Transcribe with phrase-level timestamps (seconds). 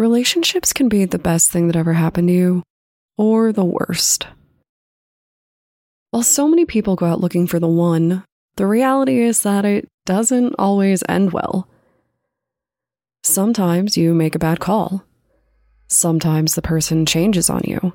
[0.00, 2.62] Relationships can be the best thing that ever happened to you,
[3.18, 4.26] or the worst.
[6.10, 8.24] While so many people go out looking for the one,
[8.56, 11.68] the reality is that it doesn't always end well.
[13.24, 15.04] Sometimes you make a bad call.
[15.88, 17.92] Sometimes the person changes on you.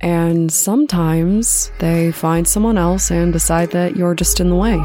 [0.00, 4.84] And sometimes they find someone else and decide that you're just in the way.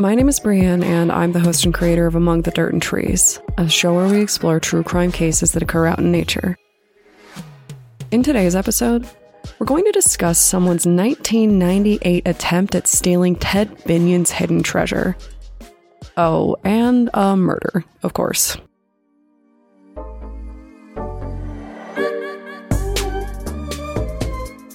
[0.00, 2.80] My name is Brienne, and I'm the host and creator of Among the Dirt and
[2.80, 6.56] Trees, a show where we explore true crime cases that occur out in nature.
[8.12, 9.08] In today's episode,
[9.58, 15.16] we're going to discuss someone's 1998 attempt at stealing Ted Binion's hidden treasure.
[16.16, 18.56] Oh, and a murder, of course.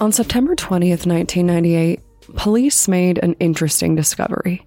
[0.02, 2.00] On September 20th, 1998,
[2.36, 4.66] police made an interesting discovery.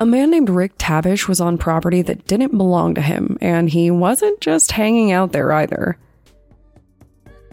[0.00, 3.90] A man named Rick Tabish was on property that didn't belong to him, and he
[3.90, 5.98] wasn't just hanging out there either.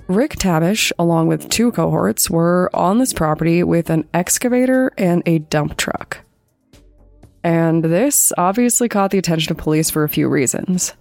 [0.07, 5.39] Rick Tabish, along with two cohorts, were on this property with an excavator and a
[5.39, 6.19] dump truck.
[7.43, 10.93] And this obviously caught the attention of police for a few reasons.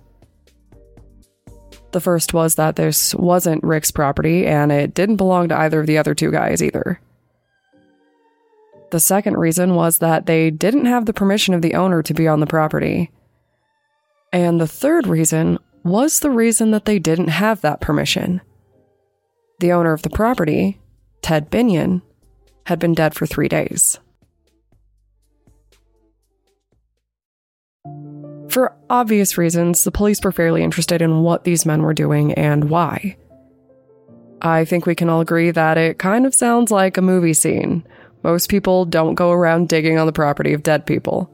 [1.92, 5.87] The first was that this wasn't Rick's property, and it didn't belong to either of
[5.87, 6.98] the other two guys either.
[8.95, 12.28] The second reason was that they didn't have the permission of the owner to be
[12.28, 13.11] on the property.
[14.33, 18.41] And the third reason was the reason that they didn't have that permission.
[19.59, 20.81] The owner of the property,
[21.22, 22.03] Ted Binion,
[22.67, 23.98] had been dead for three days.
[28.48, 32.70] For obvious reasons, the police were fairly interested in what these men were doing and
[32.70, 33.17] why.
[34.41, 37.84] I think we can all agree that it kind of sounds like a movie scene
[38.25, 41.30] most people don't go around digging on the property of dead people.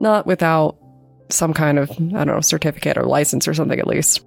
[0.00, 0.76] Not without
[1.30, 4.26] some kind of, I don't know, certificate or license or something at least.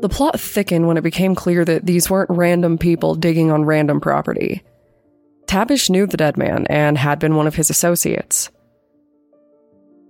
[0.00, 4.00] The plot thickened when it became clear that these weren't random people digging on random
[4.00, 4.62] property.
[5.46, 8.50] Tabish knew the dead man and had been one of his associates.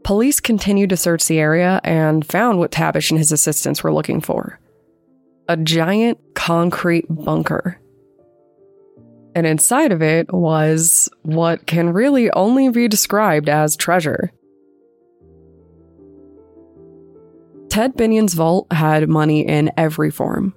[0.03, 4.21] Police continued to search the area and found what Tabish and his assistants were looking
[4.21, 4.61] for
[5.49, 7.79] a giant concrete bunker
[9.35, 14.31] and inside of it was what can really only be described as treasure.
[17.69, 20.55] Ted Binion's vault had money in every form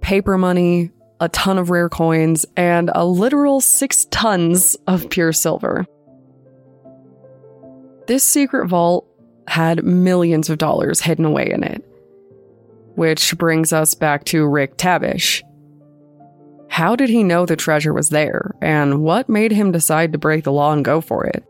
[0.00, 5.86] paper money, a ton of rare coins, and a literal six tons of pure silver.
[8.06, 9.08] This secret vault
[9.48, 11.82] had millions of dollars hidden away in it.
[12.96, 15.42] Which brings us back to Rick Tabish.
[16.74, 20.42] How did he know the treasure was there, and what made him decide to break
[20.42, 21.44] the law and go for it?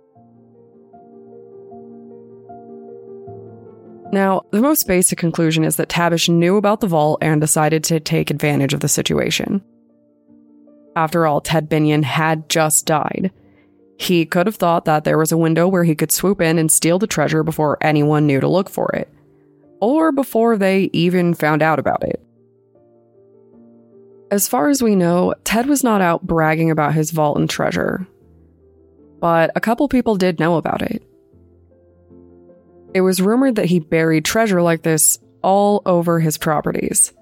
[4.12, 8.00] Now, the most basic conclusion is that Tabish knew about the vault and decided to
[8.00, 9.62] take advantage of the situation.
[10.94, 13.32] After all, Ted Binion had just died.
[13.98, 16.70] He could have thought that there was a window where he could swoop in and
[16.70, 19.08] steal the treasure before anyone knew to look for it,
[19.80, 22.20] or before they even found out about it.
[24.30, 28.06] As far as we know, Ted was not out bragging about his vault and treasure,
[29.20, 31.02] but a couple people did know about it.
[32.94, 37.12] It was rumored that he buried treasure like this all over his properties.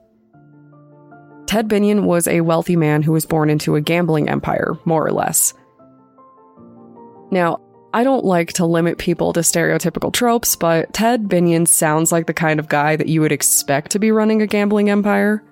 [1.46, 5.12] Ted Binion was a wealthy man who was born into a gambling empire, more or
[5.12, 5.52] less.
[7.30, 7.60] Now,
[7.94, 12.32] I don't like to limit people to stereotypical tropes, but Ted Binion sounds like the
[12.32, 15.44] kind of guy that you would expect to be running a gambling empire.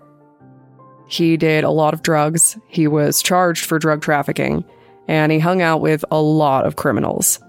[1.10, 4.64] He did a lot of drugs, he was charged for drug trafficking,
[5.08, 7.40] and he hung out with a lot of criminals.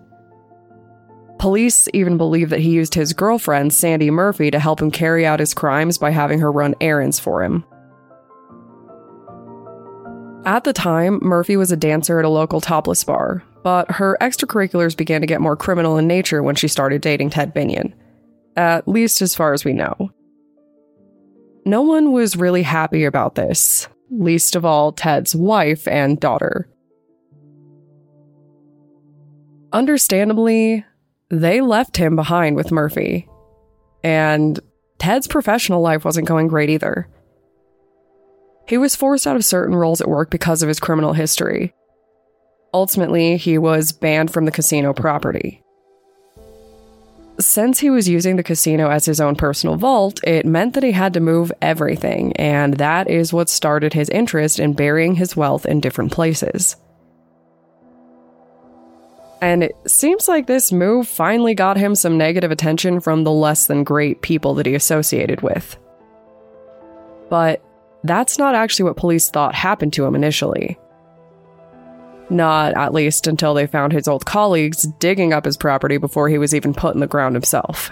[1.37, 5.39] Police even believe that he used his girlfriend, Sandy Murphy, to help him carry out
[5.39, 7.63] his crimes by having her run errands for him.
[10.43, 14.97] At the time, Murphy was a dancer at a local topless bar, but her extracurriculars
[14.97, 17.93] began to get more criminal in nature when she started dating Ted Binion.
[18.55, 20.10] At least as far as we know.
[21.65, 26.67] No one was really happy about this, least of all Ted's wife and daughter.
[29.71, 30.85] Understandably,
[31.29, 33.29] they left him behind with Murphy,
[34.03, 34.59] and
[34.97, 37.07] Ted's professional life wasn't going great either.
[38.67, 41.73] He was forced out of certain roles at work because of his criminal history.
[42.73, 45.61] Ultimately, he was banned from the casino property.
[47.41, 50.91] Since he was using the casino as his own personal vault, it meant that he
[50.91, 55.65] had to move everything, and that is what started his interest in burying his wealth
[55.65, 56.75] in different places.
[59.41, 63.65] And it seems like this move finally got him some negative attention from the less
[63.65, 65.77] than great people that he associated with.
[67.29, 67.63] But
[68.03, 70.77] that's not actually what police thought happened to him initially.
[72.31, 76.37] Not at least until they found his old colleagues digging up his property before he
[76.37, 77.91] was even put in the ground himself.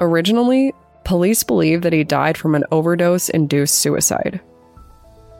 [0.00, 0.72] Originally,
[1.04, 4.40] police believed that he died from an overdose induced suicide.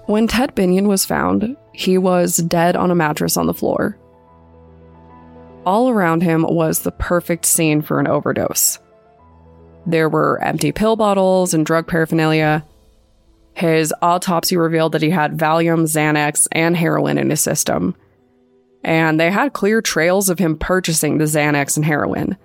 [0.05, 3.99] When Ted Binion was found, he was dead on a mattress on the floor.
[5.65, 8.79] All around him was the perfect scene for an overdose.
[9.87, 12.67] There were empty pill bottles and drug paraphernalia.
[13.55, 17.95] His autopsy revealed that he had Valium, Xanax, and heroin in his system.
[18.83, 22.37] And they had clear trails of him purchasing the Xanax and heroin.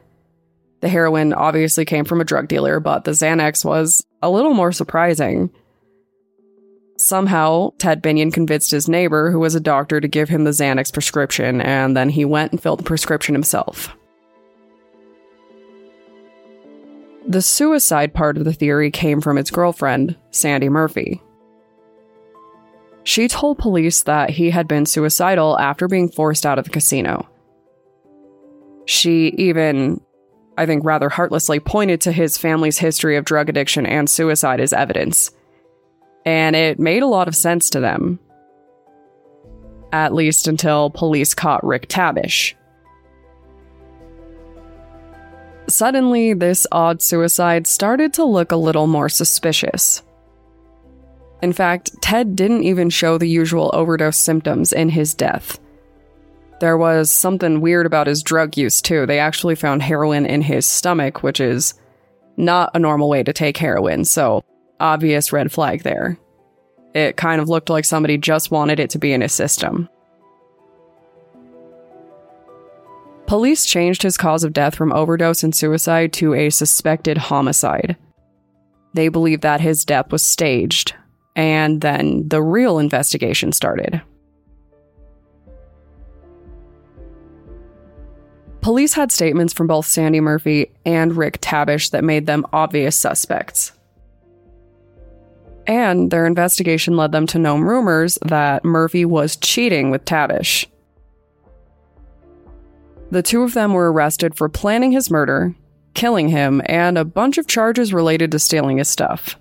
[0.81, 4.71] The heroin obviously came from a drug dealer, but the Xanax was a little more
[4.71, 5.49] surprising.
[6.97, 10.93] Somehow, Ted Binion convinced his neighbor, who was a doctor, to give him the Xanax
[10.93, 13.95] prescription, and then he went and filled the prescription himself.
[17.29, 21.21] The suicide part of the theory came from its girlfriend, Sandy Murphy.
[23.03, 27.29] She told police that he had been suicidal after being forced out of the casino.
[28.85, 30.01] She even,
[30.57, 34.73] I think rather heartlessly, pointed to his family's history of drug addiction and suicide as
[34.73, 35.31] evidence
[36.25, 38.19] and it made a lot of sense to them.
[39.91, 42.55] At least until police caught Rick Tabish.
[45.67, 50.01] Suddenly, this odd suicide started to look a little more suspicious.
[51.41, 55.59] In fact, Ted didn't even show the usual overdose symptoms in his death.
[56.59, 59.05] There was something weird about his drug use, too.
[59.05, 61.73] They actually found heroin in his stomach, which is
[62.35, 64.43] not a normal way to take heroin, so
[64.79, 66.17] obvious red flag there.
[66.93, 69.87] It kind of looked like somebody just wanted it to be in his system.
[73.29, 77.95] Police changed his cause of death from overdose and suicide to a suspected homicide.
[78.95, 80.95] They believe that his death was staged,
[81.35, 84.01] and then the real investigation started.
[88.61, 93.73] Police had statements from both Sandy Murphy and Rick Tabish that made them obvious suspects
[95.67, 100.65] and their investigation led them to known rumors that Murphy was cheating with Tabish.
[103.11, 105.55] The two of them were arrested for planning his murder,
[105.93, 109.35] killing him, and a bunch of charges related to stealing his stuff.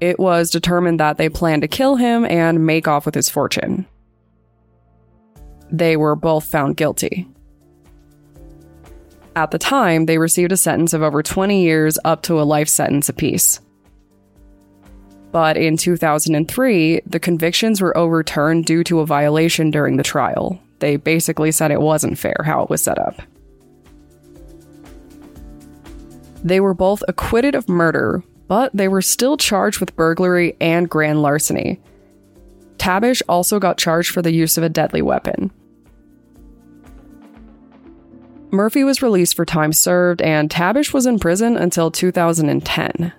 [0.00, 3.86] It was determined that they planned to kill him and make off with his fortune.
[5.70, 7.28] They were both found guilty.
[9.36, 12.68] At the time, they received a sentence of over 20 years up to a life
[12.68, 13.60] sentence apiece.
[15.30, 20.60] But in 2003, the convictions were overturned due to a violation during the trial.
[20.78, 23.20] They basically said it wasn't fair how it was set up.
[26.44, 31.20] They were both acquitted of murder, but they were still charged with burglary and grand
[31.20, 31.80] larceny.
[32.78, 35.50] Tabish also got charged for the use of a deadly weapon.
[38.50, 43.12] Murphy was released for time served, and Tabish was in prison until 2010.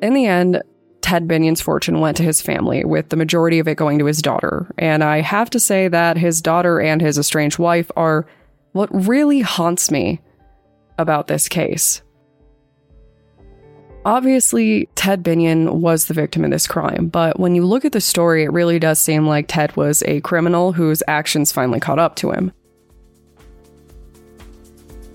[0.00, 0.62] In the end,
[1.02, 4.22] Ted Binion's fortune went to his family, with the majority of it going to his
[4.22, 4.72] daughter.
[4.78, 8.26] And I have to say that his daughter and his estranged wife are
[8.72, 10.20] what really haunts me
[10.98, 12.02] about this case.
[14.04, 18.00] Obviously, Ted Binion was the victim in this crime, but when you look at the
[18.00, 22.16] story, it really does seem like Ted was a criminal whose actions finally caught up
[22.16, 22.52] to him.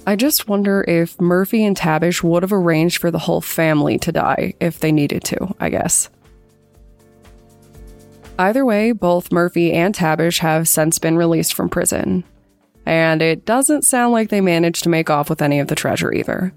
[0.08, 4.14] I just wonder if Murphy and Tabish would have arranged for the whole family to
[4.14, 6.10] die if they needed to, I guess.
[8.40, 12.24] Either way, both Murphy and Tabish have since been released from prison.
[12.86, 16.14] And it doesn't sound like they managed to make off with any of the treasure
[16.14, 16.54] either.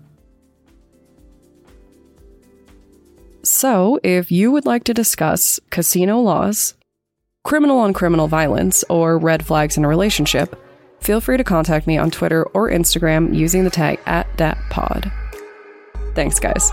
[3.43, 6.75] So, if you would like to discuss casino laws,
[7.43, 10.55] criminal on criminal violence, or red flags in a relationship,
[11.01, 15.13] feel free to contact me on Twitter or Instagram using the tag at DatPod.
[16.15, 16.71] Thanks, guys.